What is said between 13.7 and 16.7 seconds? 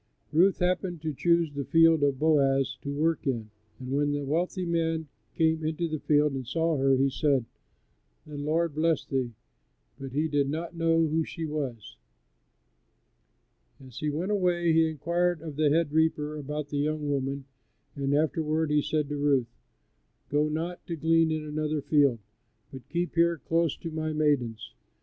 As he went away he inquired of the head reaper about